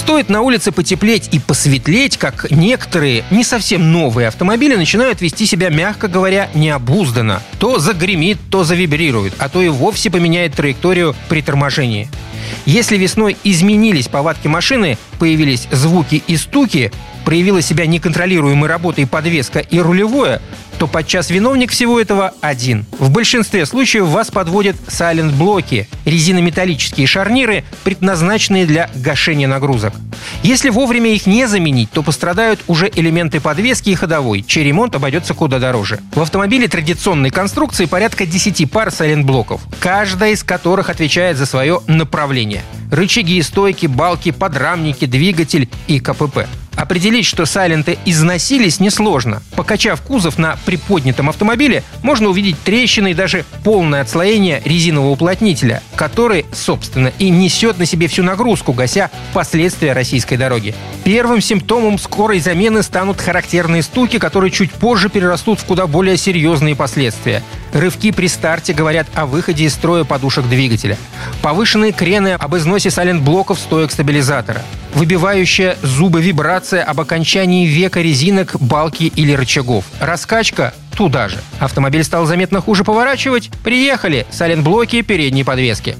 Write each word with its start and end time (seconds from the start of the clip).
Стоит 0.00 0.30
на 0.30 0.40
улице 0.40 0.72
потеплеть 0.72 1.28
и 1.30 1.38
посветлеть, 1.38 2.16
как 2.16 2.50
некоторые 2.50 3.22
не 3.30 3.44
совсем 3.44 3.92
новые 3.92 4.28
автомобили 4.28 4.74
начинают 4.74 5.20
вести 5.20 5.44
себя, 5.44 5.68
мягко 5.68 6.08
говоря, 6.08 6.48
необузданно. 6.54 7.42
То 7.58 7.78
загремит, 7.78 8.38
то 8.50 8.64
завибрирует, 8.64 9.34
а 9.36 9.50
то 9.50 9.60
и 9.60 9.68
вовсе 9.68 10.10
поменяет 10.10 10.54
траекторию 10.54 11.14
при 11.28 11.42
торможении. 11.42 12.08
Если 12.64 12.96
весной 12.96 13.36
изменились 13.44 14.08
повадки 14.08 14.48
машины, 14.48 14.96
появились 15.18 15.68
звуки 15.70 16.22
и 16.26 16.38
стуки, 16.38 16.90
проявила 17.26 17.60
себя 17.60 17.84
неконтролируемой 17.84 18.70
работой 18.70 19.06
подвеска 19.06 19.58
и 19.58 19.78
рулевое, 19.80 20.40
то 20.80 20.86
подчас 20.86 21.28
виновник 21.28 21.72
всего 21.72 22.00
этого 22.00 22.32
один. 22.40 22.86
В 22.98 23.10
большинстве 23.10 23.66
случаев 23.66 24.06
вас 24.06 24.30
подводят 24.30 24.76
сайлент-блоки– 24.88 25.86
резинометаллические 26.06 27.06
шарниры, 27.06 27.64
предназначенные 27.84 28.64
для 28.64 28.88
гашения 28.94 29.46
нагрузок. 29.46 29.92
Если 30.42 30.70
вовремя 30.70 31.12
их 31.12 31.26
не 31.26 31.46
заменить, 31.46 31.90
то 31.90 32.02
пострадают 32.02 32.60
уже 32.66 32.90
элементы 32.94 33.40
подвески 33.40 33.90
и 33.90 33.94
ходовой, 33.94 34.42
чей 34.42 34.64
ремонт 34.64 34.94
обойдется 34.94 35.34
куда 35.34 35.58
дороже. 35.58 36.00
В 36.14 36.22
автомобиле 36.22 36.66
традиционной 36.66 37.28
конструкции 37.28 37.84
порядка 37.84 38.24
10 38.24 38.70
пар 38.70 38.90
сайлент-блоков, 38.90 39.60
каждая 39.80 40.32
из 40.32 40.42
которых 40.42 40.88
отвечает 40.88 41.36
за 41.36 41.44
свое 41.44 41.82
направление. 41.88 42.62
Рычаги, 42.90 43.42
стойки, 43.42 43.84
балки, 43.84 44.30
подрамники, 44.30 45.04
двигатель 45.04 45.68
и 45.88 46.00
КПП. 46.00 46.46
Определить, 46.80 47.26
что 47.26 47.44
сайленты 47.44 47.98
износились, 48.06 48.80
несложно. 48.80 49.42
Покачав 49.54 50.00
кузов 50.00 50.38
на 50.38 50.56
приподнятом 50.64 51.28
автомобиле, 51.28 51.82
можно 52.02 52.30
увидеть 52.30 52.58
трещины 52.62 53.10
и 53.10 53.14
даже 53.14 53.44
полное 53.62 54.00
отслоение 54.00 54.62
резинового 54.64 55.10
уплотнителя, 55.10 55.82
который, 55.94 56.46
собственно, 56.54 57.12
и 57.18 57.28
несет 57.28 57.78
на 57.78 57.84
себе 57.84 58.08
всю 58.08 58.22
нагрузку, 58.22 58.72
гася 58.72 59.10
последствия 59.34 59.92
российской 59.92 60.36
дороги. 60.36 60.74
Первым 61.04 61.42
симптомом 61.42 61.98
скорой 61.98 62.40
замены 62.40 62.82
станут 62.82 63.20
характерные 63.20 63.82
стуки, 63.82 64.18
которые 64.18 64.50
чуть 64.50 64.70
позже 64.70 65.10
перерастут 65.10 65.60
в 65.60 65.66
куда 65.66 65.86
более 65.86 66.16
серьезные 66.16 66.74
последствия. 66.74 67.42
Рывки 67.72 68.10
при 68.10 68.26
старте 68.26 68.72
говорят 68.72 69.06
о 69.14 69.26
выходе 69.26 69.64
из 69.64 69.74
строя 69.74 70.04
подушек 70.04 70.46
двигателя. 70.46 70.96
Повышенные 71.42 71.92
крены 71.92 72.34
об 72.34 72.56
износе 72.56 72.90
сайлент-блоков 72.90 73.58
стоек 73.58 73.92
стабилизатора. 73.92 74.62
Выбивающая 74.94 75.76
зубы 75.82 76.20
вибрация 76.20 76.82
об 76.82 77.00
окончании 77.00 77.66
века 77.66 78.00
резинок, 78.00 78.56
балки 78.60 79.04
или 79.04 79.32
рычагов. 79.32 79.84
Раскачка 80.00 80.74
туда 80.96 81.28
же. 81.28 81.38
Автомобиль 81.60 82.04
стал 82.04 82.26
заметно 82.26 82.60
хуже 82.60 82.84
поворачивать. 82.84 83.50
Приехали. 83.62 84.26
Сайлент-блоки 84.30 85.02
передней 85.02 85.44
подвески. 85.44 85.96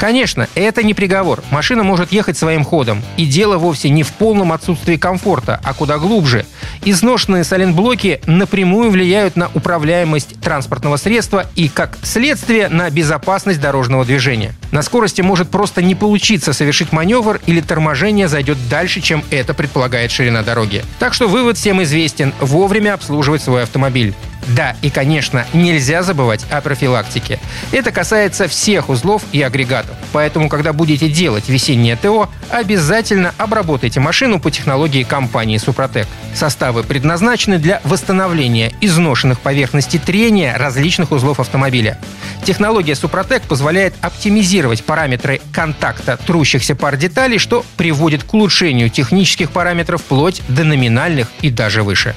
Конечно, 0.00 0.48
это 0.54 0.82
не 0.82 0.94
приговор. 0.94 1.44
Машина 1.50 1.82
может 1.82 2.10
ехать 2.10 2.38
своим 2.38 2.64
ходом. 2.64 3.02
И 3.18 3.26
дело 3.26 3.58
вовсе 3.58 3.90
не 3.90 4.02
в 4.02 4.10
полном 4.14 4.50
отсутствии 4.50 4.96
комфорта, 4.96 5.60
а 5.62 5.74
куда 5.74 5.98
глубже. 5.98 6.46
Изношенные 6.86 7.44
сайлент-блоки 7.44 8.22
напрямую 8.24 8.90
влияют 8.90 9.36
на 9.36 9.50
управляемость 9.52 10.40
транспортного 10.40 10.96
средства 10.96 11.44
и, 11.54 11.68
как 11.68 11.98
следствие, 12.02 12.70
на 12.70 12.88
безопасность 12.88 13.60
дорожного 13.60 14.06
движения. 14.06 14.54
На 14.72 14.80
скорости 14.80 15.20
может 15.20 15.50
просто 15.50 15.82
не 15.82 15.94
получиться 15.94 16.54
совершить 16.54 16.92
маневр 16.92 17.38
или 17.44 17.60
торможение 17.60 18.26
зайдет 18.26 18.56
дальше, 18.70 19.02
чем 19.02 19.22
это 19.30 19.52
предполагает 19.52 20.10
ширина 20.10 20.42
дороги. 20.42 20.82
Так 20.98 21.12
что 21.12 21.28
вывод 21.28 21.58
всем 21.58 21.82
известен– 21.82 22.32
вовремя 22.40 22.94
обслуживать 22.94 23.42
свой 23.42 23.64
автомобиль. 23.64 24.14
Да, 24.56 24.76
и, 24.82 24.90
конечно, 24.90 25.46
нельзя 25.52 26.02
забывать 26.02 26.44
о 26.50 26.60
профилактике. 26.60 27.38
Это 27.72 27.92
касается 27.92 28.48
всех 28.48 28.88
узлов 28.88 29.22
и 29.32 29.42
агрегатов. 29.42 29.96
Поэтому, 30.12 30.48
когда 30.48 30.72
будете 30.72 31.08
делать 31.08 31.48
весеннее 31.48 31.96
ТО, 31.96 32.28
обязательно 32.50 33.32
обработайте 33.38 34.00
машину 34.00 34.40
по 34.40 34.50
технологии 34.50 35.04
компании 35.04 35.58
«Супротек». 35.58 36.08
Составы 36.34 36.82
предназначены 36.82 37.58
для 37.58 37.80
восстановления 37.84 38.72
изношенных 38.80 39.40
поверхностей 39.40 39.98
трения 39.98 40.56
различных 40.56 41.12
узлов 41.12 41.38
автомобиля. 41.38 41.98
Технология 42.44 42.96
«Супротек» 42.96 43.42
позволяет 43.42 43.94
оптимизировать 44.00 44.84
параметры 44.84 45.40
контакта 45.52 46.16
трущихся 46.16 46.74
пар 46.74 46.96
деталей, 46.96 47.38
что 47.38 47.64
приводит 47.76 48.24
к 48.24 48.34
улучшению 48.34 48.90
технических 48.90 49.50
параметров 49.50 50.00
вплоть 50.00 50.42
до 50.48 50.64
номинальных 50.64 51.28
и 51.40 51.50
даже 51.50 51.82
выше. 51.82 52.16